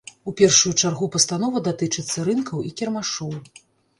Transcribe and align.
У 0.29 0.31
першую 0.39 0.71
чаргу 0.81 1.09
пастанова 1.15 1.61
датычыцца 1.69 2.25
рынкаў 2.29 2.65
і 2.69 2.75
кірмашоў. 2.81 3.37